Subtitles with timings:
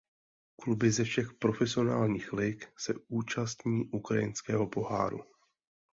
[0.57, 5.19] Kluby ze všech profesionálních lig se účastní Ukrajinského poháru.